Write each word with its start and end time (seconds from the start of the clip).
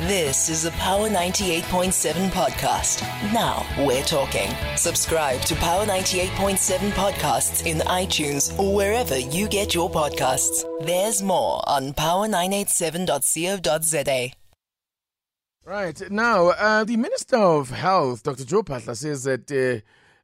This 0.00 0.50
is 0.50 0.66
a 0.66 0.70
Power 0.72 1.08
98.7 1.08 2.28
podcast. 2.28 3.00
Now 3.32 3.64
we're 3.78 4.02
talking. 4.02 4.50
Subscribe 4.76 5.40
to 5.46 5.54
Power 5.54 5.86
98.7 5.86 6.90
podcasts 6.90 7.64
in 7.64 7.78
iTunes 7.78 8.52
or 8.58 8.74
wherever 8.74 9.16
you 9.16 9.48
get 9.48 9.74
your 9.74 9.90
podcasts. 9.90 10.66
There's 10.84 11.22
more 11.22 11.66
on 11.66 11.94
power987.co.za. 11.94 14.32
Right. 15.64 16.10
Now, 16.10 16.48
uh, 16.48 16.84
the 16.84 16.98
Minister 16.98 17.38
of 17.38 17.70
Health, 17.70 18.22
Dr. 18.22 18.44
Joe 18.44 18.64
Phaahla, 18.64 18.94
says 18.98 19.24
that 19.24 19.50
uh, 19.50 19.80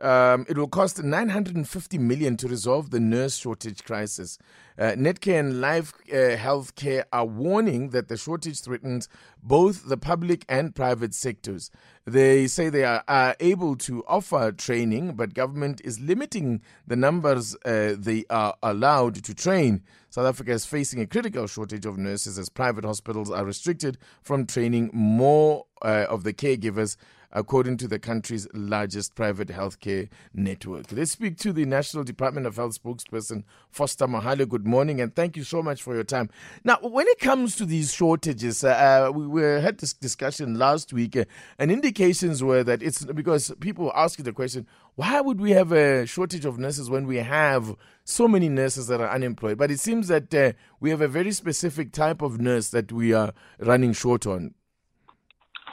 um, 0.00 0.46
it 0.48 0.58
will 0.58 0.68
cost 0.68 1.02
950 1.02 1.98
million 1.98 2.36
to 2.36 2.48
resolve 2.48 2.90
the 2.90 3.00
nurse 3.00 3.36
shortage 3.36 3.84
crisis. 3.84 4.38
Uh, 4.78 4.92
Netcare 4.92 5.40
and 5.40 5.60
Life 5.60 5.94
uh, 6.10 6.36
Healthcare 6.36 7.04
are 7.12 7.24
warning 7.24 7.90
that 7.90 8.08
the 8.08 8.16
shortage 8.16 8.60
threatens 8.60 9.08
both 9.42 9.88
the 9.88 9.96
public 9.96 10.44
and 10.48 10.74
private 10.74 11.14
sectors. 11.14 11.70
They 12.04 12.46
say 12.46 12.68
they 12.68 12.84
are, 12.84 13.02
are 13.08 13.36
able 13.40 13.76
to 13.76 14.04
offer 14.06 14.52
training, 14.52 15.14
but 15.14 15.34
government 15.34 15.80
is 15.82 15.98
limiting 15.98 16.60
the 16.86 16.96
numbers 16.96 17.56
uh, 17.64 17.94
they 17.98 18.24
are 18.28 18.54
allowed 18.62 19.24
to 19.24 19.34
train. 19.34 19.82
South 20.10 20.26
Africa 20.26 20.52
is 20.52 20.66
facing 20.66 21.00
a 21.00 21.06
critical 21.06 21.46
shortage 21.46 21.86
of 21.86 21.96
nurses 21.98 22.38
as 22.38 22.48
private 22.48 22.84
hospitals 22.84 23.30
are 23.30 23.44
restricted 23.44 23.98
from 24.22 24.46
training 24.46 24.90
more 24.92 25.66
uh, 25.82 26.06
of 26.08 26.22
the 26.22 26.32
caregivers 26.32 26.96
according 27.36 27.76
to 27.76 27.86
the 27.86 27.98
country's 27.98 28.48
largest 28.54 29.14
private 29.14 29.48
healthcare 29.48 30.08
network. 30.32 30.90
Let's 30.90 31.12
speak 31.12 31.36
to 31.40 31.52
the 31.52 31.66
National 31.66 32.02
Department 32.02 32.46
of 32.46 32.56
Health 32.56 32.82
spokesperson, 32.82 33.44
Foster 33.70 34.06
Mohale. 34.06 34.48
Good 34.48 34.66
morning, 34.66 35.02
and 35.02 35.14
thank 35.14 35.36
you 35.36 35.44
so 35.44 35.62
much 35.62 35.82
for 35.82 35.94
your 35.94 36.02
time. 36.02 36.30
Now, 36.64 36.78
when 36.80 37.06
it 37.06 37.20
comes 37.20 37.54
to 37.56 37.66
these 37.66 37.92
shortages, 37.92 38.64
uh, 38.64 39.08
uh 39.08 39.12
we, 39.12 39.26
we, 39.26 39.42
had 39.42 39.78
this 39.78 39.92
discussion 39.92 40.58
last 40.58 40.94
week, 40.94 41.14
uh, 41.14 41.26
and 41.58 41.70
indications 41.70 42.42
were 42.42 42.64
that 42.64 42.82
it's 42.82 43.04
because 43.04 43.52
people 43.60 43.92
ask 43.94 44.18
you 44.18 44.24
the 44.24 44.32
question, 44.32 44.66
why 44.94 45.20
would 45.20 45.38
we 45.38 45.50
have 45.50 45.72
a 45.72 46.06
shortage 46.06 46.46
of 46.46 46.58
nurses 46.58 46.88
when 46.88 47.06
we 47.06 47.16
have 47.18 47.76
so 48.04 48.26
many 48.26 48.48
nurses 48.48 48.86
that 48.86 49.02
are 49.02 49.10
unemployed? 49.10 49.58
But 49.58 49.70
it 49.70 49.78
seems 49.78 50.08
that 50.08 50.34
uh, 50.34 50.52
we 50.80 50.88
have 50.88 51.02
a 51.02 51.08
very 51.08 51.32
specific 51.32 51.92
type 51.92 52.22
of 52.22 52.40
nurse 52.40 52.70
that 52.70 52.90
we 52.90 53.12
are 53.12 53.34
running 53.58 53.92
short 53.92 54.26
on. 54.26 54.54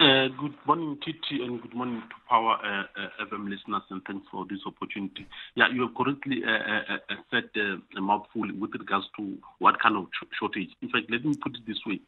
Uh, 0.00 0.28
good 0.40 0.54
morning, 0.66 0.96
Titi, 1.04 1.44
and 1.44 1.60
good 1.60 1.74
morning 1.74 2.00
to 2.08 2.16
Power 2.26 2.56
uh, 2.64 2.84
uh, 2.98 3.26
FM 3.26 3.50
listeners, 3.50 3.82
and 3.90 4.00
thanks 4.06 4.26
for 4.32 4.46
this 4.48 4.60
opportunity. 4.64 5.26
Yeah, 5.56 5.66
you 5.70 5.82
have 5.82 5.94
correctly 5.94 6.40
uh, 6.42 6.50
uh, 6.50 6.96
uh 7.10 7.16
said 7.30 7.50
a 7.54 8.00
mouthful 8.00 8.48
with 8.58 8.70
regards 8.72 9.04
to 9.18 9.36
what 9.58 9.78
kind 9.78 9.98
of 9.98 10.06
shortage. 10.38 10.70
In 10.80 10.88
fact, 10.88 11.10
let 11.10 11.22
me 11.22 11.36
put 11.36 11.54
it 11.54 11.66
this 11.68 11.76
way: 11.84 12.00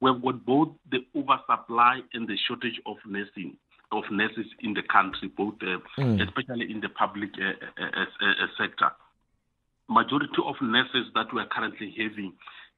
we've 0.00 0.22
got 0.22 0.46
both 0.46 0.68
the 0.92 0.98
oversupply 1.18 2.02
and 2.14 2.28
the 2.28 2.38
shortage 2.46 2.80
of 2.86 2.98
nursing 3.04 3.56
of 3.90 4.04
nurses 4.12 4.46
in 4.60 4.74
the 4.74 4.82
country, 4.86 5.26
both 5.36 5.58
mm. 5.58 6.22
especially 6.22 6.70
in 6.70 6.80
the 6.80 6.90
public 6.90 7.30
sector. 8.56 8.92
Majority 9.88 10.38
of 10.46 10.54
nurses 10.62 11.10
that 11.16 11.26
we 11.34 11.40
are 11.40 11.48
currently 11.50 11.92
having 11.98 12.34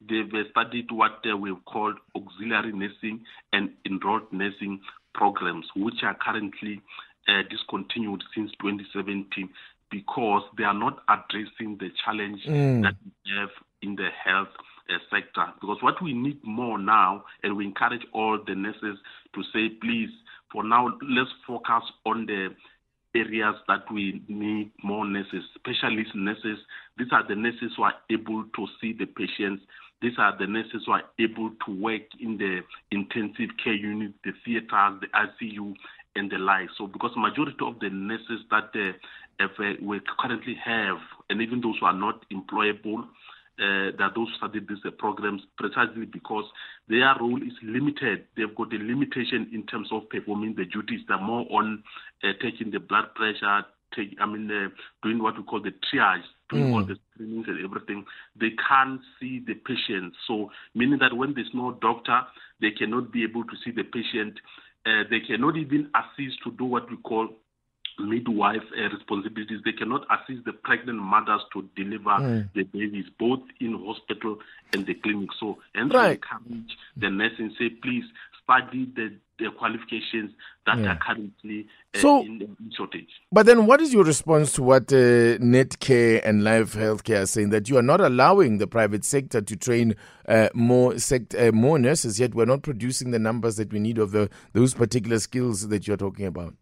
they've 0.08 0.46
studied 0.50 0.90
what 0.90 1.20
we've 1.40 1.64
called 1.64 1.96
auxiliary 2.16 2.72
nursing 2.72 3.20
and 3.52 3.70
enrolled 3.86 4.32
nursing 4.32 4.80
programs, 5.14 5.66
which 5.76 6.02
are 6.02 6.16
currently 6.20 6.80
uh, 7.28 7.42
discontinued 7.50 8.22
since 8.34 8.50
2017 8.60 9.48
because 9.90 10.42
they 10.58 10.64
are 10.64 10.74
not 10.74 11.02
addressing 11.08 11.78
the 11.78 11.88
challenge 12.04 12.40
mm. 12.48 12.82
that 12.82 12.94
we 13.04 13.32
have 13.38 13.50
in 13.82 13.94
the 13.96 14.08
health 14.24 14.48
uh, 14.90 14.98
sector. 15.10 15.46
Because 15.60 15.78
what 15.80 16.02
we 16.02 16.12
need 16.12 16.38
more 16.42 16.78
now, 16.78 17.24
and 17.42 17.56
we 17.56 17.64
encourage 17.64 18.02
all 18.12 18.38
the 18.44 18.54
nurses 18.54 18.98
to 19.34 19.42
say, 19.52 19.68
please, 19.80 20.10
for 20.52 20.64
now, 20.64 20.86
let's 21.02 21.30
focus 21.46 21.84
on 22.06 22.26
the 22.26 22.48
areas 23.14 23.54
that 23.68 23.84
we 23.92 24.22
need 24.28 24.72
more 24.82 25.06
nurses, 25.06 25.44
specialist 25.54 26.10
nurses. 26.14 26.58
These 26.98 27.08
are 27.12 27.26
the 27.26 27.36
nurses 27.36 27.72
who 27.76 27.84
are 27.84 27.94
able 28.10 28.44
to 28.44 28.66
see 28.80 28.92
the 28.92 29.06
patients 29.06 29.62
these 30.02 30.18
are 30.18 30.36
the 30.38 30.46
nurses 30.46 30.82
who 30.86 30.92
are 30.92 31.04
able 31.18 31.50
to 31.66 31.80
work 31.80 32.02
in 32.20 32.36
the 32.36 32.60
intensive 32.90 33.50
care 33.62 33.74
unit, 33.74 34.12
the 34.24 34.32
theaters, 34.44 35.00
the 35.00 35.08
ICU, 35.14 35.74
and 36.16 36.30
the 36.30 36.38
like. 36.38 36.68
So, 36.76 36.86
because 36.86 37.10
majority 37.16 37.56
of 37.62 37.80
the 37.80 37.90
nurses 37.90 38.40
that 38.50 38.70
uh, 38.74 39.44
uh, 39.44 39.72
we 39.82 40.00
currently 40.18 40.56
have, 40.64 40.98
and 41.30 41.40
even 41.40 41.60
those 41.60 41.76
who 41.80 41.86
are 41.86 41.92
not 41.92 42.24
employable, 42.30 43.04
uh, 43.56 43.94
that 43.98 44.12
those 44.16 44.28
studied 44.36 44.66
these 44.68 44.78
uh, 44.84 44.90
programs 44.98 45.42
precisely 45.56 46.06
because 46.06 46.44
their 46.88 47.14
role 47.20 47.40
is 47.40 47.52
limited. 47.62 48.24
They've 48.36 48.54
got 48.54 48.72
a 48.72 48.78
limitation 48.78 49.48
in 49.52 49.64
terms 49.66 49.88
of 49.92 50.08
performing 50.10 50.56
the 50.56 50.64
duties. 50.64 51.00
They're 51.06 51.20
more 51.20 51.46
on 51.50 51.82
uh, 52.24 52.32
taking 52.42 52.72
the 52.72 52.80
blood 52.80 53.14
pressure, 53.14 53.64
take, 53.94 54.16
I 54.20 54.26
mean, 54.26 54.50
uh, 54.50 54.68
doing 55.02 55.22
what 55.22 55.36
we 55.36 55.44
call 55.44 55.60
the 55.60 55.70
triage, 55.70 56.22
doing 56.50 56.66
mm. 56.66 56.74
all 56.74 56.84
the 56.84 56.96
screenings 57.12 57.46
and 57.48 57.64
everything, 57.64 58.04
they 58.38 58.50
can't 58.68 59.00
see 59.18 59.42
the 59.46 59.54
patient. 59.54 60.14
So, 60.26 60.50
meaning 60.74 60.98
that 61.00 61.16
when 61.16 61.34
there's 61.34 61.50
no 61.54 61.72
doctor, 61.80 62.20
they 62.60 62.70
cannot 62.70 63.12
be 63.12 63.22
able 63.22 63.44
to 63.44 63.56
see 63.64 63.70
the 63.70 63.84
patient. 63.84 64.38
Uh, 64.86 65.04
they 65.10 65.20
cannot 65.20 65.56
even 65.56 65.90
assist 65.94 66.42
to 66.44 66.50
do 66.52 66.64
what 66.64 66.90
we 66.90 66.96
call 66.98 67.28
midwife 67.98 68.62
uh, 68.76 68.94
responsibilities. 68.94 69.60
They 69.64 69.72
cannot 69.72 70.06
assist 70.10 70.44
the 70.44 70.52
pregnant 70.52 70.98
mothers 70.98 71.42
to 71.52 71.68
deliver 71.76 72.10
mm. 72.10 72.48
the 72.54 72.64
babies, 72.64 73.06
both 73.18 73.40
in 73.60 73.78
hospital 73.84 74.38
and 74.72 74.86
the 74.86 74.94
clinic. 74.94 75.30
So, 75.38 75.58
and 75.74 75.92
right. 75.94 76.20
encourage 76.20 76.76
the 76.96 77.10
nurse 77.10 77.32
and 77.38 77.52
say, 77.58 77.70
please 77.70 78.04
study 78.44 78.88
the 78.94 79.18
the 79.38 79.50
qualifications 79.58 80.30
that 80.64 80.78
yeah. 80.78 80.92
are 80.92 80.98
currently 81.04 81.66
uh, 81.94 81.98
so, 81.98 82.20
in, 82.22 82.56
shortage. 82.76 83.08
But 83.32 83.46
then, 83.46 83.66
what 83.66 83.80
is 83.80 83.92
your 83.92 84.04
response 84.04 84.52
to 84.52 84.62
what 84.62 84.92
uh, 84.92 85.38
Netcare 85.38 86.20
and 86.24 86.44
Life 86.44 86.74
Healthcare 86.74 87.22
are 87.22 87.26
saying 87.26 87.50
that 87.50 87.68
you 87.68 87.76
are 87.76 87.82
not 87.82 88.00
allowing 88.00 88.58
the 88.58 88.66
private 88.66 89.04
sector 89.04 89.40
to 89.40 89.56
train 89.56 89.96
uh, 90.28 90.50
more 90.54 90.98
sect- 90.98 91.34
uh, 91.34 91.50
more 91.52 91.78
nurses, 91.78 92.20
yet 92.20 92.34
we're 92.34 92.44
not 92.44 92.62
producing 92.62 93.10
the 93.10 93.18
numbers 93.18 93.56
that 93.56 93.72
we 93.72 93.80
need 93.80 93.98
of 93.98 94.12
the 94.12 94.30
those 94.52 94.72
particular 94.72 95.18
skills 95.18 95.68
that 95.68 95.88
you're 95.88 95.96
talking 95.96 96.26
about? 96.26 96.54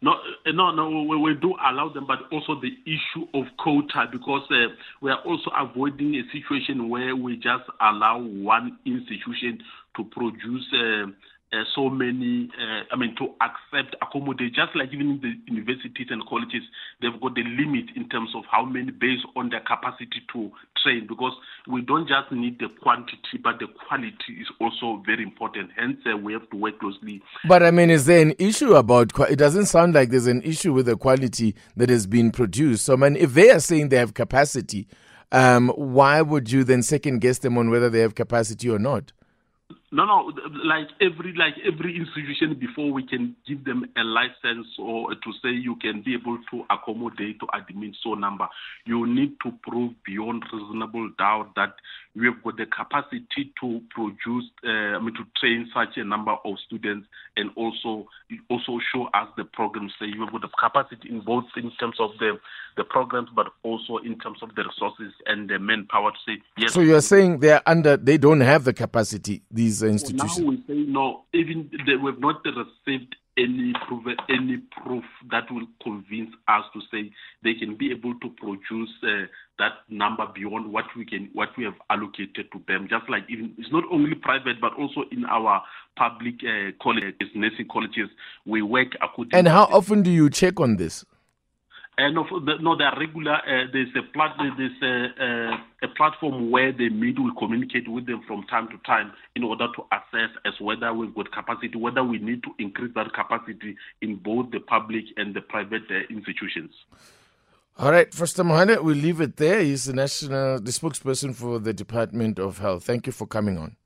No, 0.00 0.12
uh, 0.12 0.52
no, 0.52 0.70
no. 0.70 1.02
We, 1.02 1.16
we, 1.16 1.34
do 1.34 1.54
allow 1.68 1.88
them, 1.92 2.06
but 2.06 2.20
also 2.30 2.60
the 2.60 2.70
issue 2.86 3.26
of 3.34 3.46
quota 3.58 4.06
because 4.10 4.42
uh, 4.50 4.68
we 5.02 5.10
are 5.10 5.20
also 5.22 5.50
avoiding 5.58 6.14
a 6.14 6.22
situation 6.32 6.88
where 6.88 7.16
we 7.16 7.34
just 7.36 7.64
allow 7.80 8.20
one 8.20 8.78
institution 8.86 9.58
to 9.96 10.04
produce 10.04 10.66
uh, 10.72 11.06
uh, 11.52 11.64
so 11.74 11.88
many, 11.88 12.50
uh, 12.60 12.84
I 12.92 12.96
mean, 12.96 13.14
to 13.16 13.28
accept, 13.40 13.96
accommodate, 14.02 14.54
just 14.54 14.76
like 14.76 14.92
even 14.92 15.18
the 15.22 15.32
universities 15.50 16.08
and 16.10 16.22
colleges, 16.28 16.62
they've 17.00 17.18
got 17.20 17.34
the 17.34 17.42
limit 17.42 17.86
in 17.96 18.08
terms 18.08 18.30
of 18.36 18.44
how 18.50 18.64
many 18.64 18.90
based 18.90 19.24
on 19.34 19.48
their 19.48 19.60
capacity 19.60 20.20
to 20.34 20.50
train 20.82 21.06
because 21.08 21.32
we 21.66 21.80
don't 21.80 22.06
just 22.06 22.30
need 22.32 22.58
the 22.58 22.68
quantity, 22.82 23.38
but 23.42 23.58
the 23.58 23.66
quality 23.88 24.40
is 24.40 24.46
also 24.60 25.02
very 25.06 25.22
important. 25.22 25.70
Hence, 25.76 25.98
uh, 26.06 26.16
we 26.16 26.34
have 26.34 26.48
to 26.50 26.56
work 26.56 26.78
closely. 26.80 27.22
But 27.46 27.62
I 27.62 27.70
mean, 27.70 27.88
is 27.88 28.04
there 28.04 28.20
an 28.20 28.34
issue 28.38 28.74
about, 28.74 29.18
it 29.30 29.36
doesn't 29.36 29.66
sound 29.66 29.94
like 29.94 30.10
there's 30.10 30.26
an 30.26 30.42
issue 30.42 30.74
with 30.74 30.86
the 30.86 30.96
quality 30.96 31.54
that 31.76 31.88
has 31.88 32.06
been 32.06 32.30
produced. 32.30 32.84
So, 32.84 32.92
I 32.92 32.96
mean, 32.96 33.16
if 33.16 33.32
they 33.32 33.50
are 33.50 33.60
saying 33.60 33.88
they 33.88 33.96
have 33.96 34.12
capacity, 34.12 34.86
um, 35.32 35.68
why 35.70 36.20
would 36.20 36.50
you 36.50 36.64
then 36.64 36.82
second 36.82 37.20
guess 37.20 37.38
them 37.38 37.56
on 37.56 37.70
whether 37.70 37.88
they 37.88 38.00
have 38.00 38.14
capacity 38.14 38.68
or 38.68 38.78
not? 38.78 39.12
No, 39.90 40.04
no, 40.04 40.30
like 40.64 40.88
every 41.00 41.32
like 41.32 41.54
every 41.64 41.96
institution 41.96 42.58
before 42.60 42.92
we 42.92 43.06
can 43.06 43.34
give 43.46 43.64
them 43.64 43.86
a 43.96 44.04
license 44.04 44.66
or 44.78 45.14
to 45.14 45.32
say 45.42 45.48
you 45.48 45.76
can 45.76 46.02
be 46.02 46.12
able 46.12 46.36
to 46.50 46.64
accommodate 46.68 47.40
to 47.40 47.46
admit 47.54 47.96
so 48.02 48.12
number, 48.12 48.46
you 48.84 49.06
need 49.06 49.36
to 49.42 49.52
prove 49.62 49.92
beyond 50.04 50.44
reasonable 50.52 51.08
doubt 51.18 51.54
that 51.56 51.72
you 52.14 52.32
have 52.32 52.42
got 52.42 52.58
the 52.58 52.66
capacity 52.66 53.52
to 53.60 53.80
produce, 53.88 54.44
uh, 54.66 54.96
I 54.96 54.98
mean, 54.98 55.14
to 55.14 55.24
train 55.40 55.70
such 55.72 55.96
a 55.96 56.04
number 56.04 56.32
of 56.44 56.56
students, 56.66 57.06
and 57.36 57.50
also 57.56 58.08
also 58.50 58.78
show 58.92 59.06
us 59.14 59.28
the 59.38 59.44
programs. 59.44 59.92
Say 59.98 60.06
you 60.06 60.20
have 60.20 60.32
got 60.32 60.42
the 60.42 60.48
capacity 60.48 61.08
in 61.08 61.20
both 61.20 61.44
in 61.56 61.70
terms 61.80 61.96
of 61.98 62.10
the 62.18 62.38
the 62.76 62.84
programs, 62.84 63.30
but 63.34 63.46
also 63.62 63.96
in 63.98 64.18
terms 64.18 64.38
of 64.42 64.54
the 64.54 64.64
resources 64.64 65.12
and 65.26 65.48
the 65.48 65.58
manpower 65.58 66.10
to 66.10 66.18
say 66.26 66.42
yes. 66.58 66.72
So 66.72 66.80
you 66.80 66.94
are 66.94 67.00
saying 67.00 67.40
they 67.40 67.52
are 67.52 67.62
under, 67.66 67.96
they 67.96 68.18
don't 68.18 68.40
have 68.40 68.64
the 68.64 68.72
capacity. 68.72 69.42
These 69.50 69.77
these 69.80 69.90
institutions? 69.90 70.38
Now 70.38 70.50
we 70.50 70.56
say 70.66 70.90
no. 70.90 71.24
Even 71.32 71.70
they, 71.86 71.96
we've 71.96 72.20
not 72.20 72.42
received 72.44 73.16
any 73.36 73.72
proof, 73.86 74.04
any 74.28 74.58
proof 74.82 75.04
that 75.30 75.50
will 75.50 75.66
convince 75.82 76.30
us 76.48 76.64
to 76.74 76.80
say 76.90 77.10
they 77.44 77.54
can 77.54 77.76
be 77.76 77.90
able 77.90 78.14
to 78.18 78.28
produce 78.30 78.90
uh, 79.04 79.26
that 79.58 79.72
number 79.88 80.26
beyond 80.34 80.72
what 80.72 80.84
we 80.96 81.04
can, 81.04 81.30
what 81.32 81.50
we 81.56 81.64
have 81.64 81.74
allocated 81.90 82.50
to 82.52 82.62
them. 82.66 82.88
Just 82.90 83.08
like 83.08 83.24
even 83.28 83.54
it's 83.58 83.70
not 83.72 83.84
only 83.90 84.14
private, 84.14 84.60
but 84.60 84.72
also 84.74 85.04
in 85.12 85.24
our 85.24 85.62
public 85.96 86.34
uh, 86.42 86.72
colleges, 86.82 87.28
nursing 87.34 87.68
colleges, 87.70 88.08
we 88.44 88.62
work 88.62 88.88
according. 89.00 89.34
And 89.34 89.48
how 89.48 89.64
often 89.64 90.02
do 90.02 90.10
you 90.10 90.30
check 90.30 90.60
on 90.60 90.76
this? 90.76 91.04
No, 91.98 92.24
the, 92.30 92.54
no, 92.60 92.76
they 92.76 92.84
are 92.84 92.98
regular. 92.98 93.34
Uh, 93.34 93.66
there's 93.72 93.88
a 93.96 94.02
plat- 94.12 94.36
there's 94.56 94.82
a, 94.82 95.24
uh, 95.24 95.56
a 95.82 95.88
platform 95.96 96.50
where 96.50 96.70
the 96.70 96.88
media 96.90 97.22
will 97.24 97.34
communicate 97.34 97.88
with 97.88 98.06
them 98.06 98.22
from 98.26 98.44
time 98.44 98.68
to 98.68 98.78
time 98.86 99.12
in 99.34 99.42
order 99.42 99.66
to 99.74 99.82
assess 99.90 100.30
as 100.44 100.52
whether 100.60 100.94
we've 100.94 101.14
got 101.14 101.32
capacity, 101.32 101.76
whether 101.76 102.04
we 102.04 102.18
need 102.18 102.42
to 102.44 102.50
increase 102.60 102.92
that 102.94 103.12
capacity 103.14 103.76
in 104.00 104.14
both 104.16 104.50
the 104.52 104.60
public 104.60 105.04
and 105.16 105.34
the 105.34 105.40
private 105.40 105.82
uh, 105.90 106.06
institutions. 106.08 106.70
All 107.76 107.90
right, 107.90 108.12
Foster 108.14 108.44
Mohale, 108.44 108.82
we'll 108.82 108.96
leave 108.96 109.20
it 109.20 109.36
there. 109.36 109.60
He's 109.60 109.84
the 109.86 109.92
national, 109.92 110.60
the 110.60 110.70
spokesperson 110.70 111.34
for 111.34 111.58
the 111.58 111.72
Department 111.72 112.38
of 112.38 112.58
Health. 112.58 112.84
Thank 112.84 113.06
you 113.06 113.12
for 113.12 113.26
coming 113.26 113.58
on. 113.58 113.76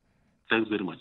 Thanks 0.50 0.68
very 0.68 0.84
much. 0.84 1.00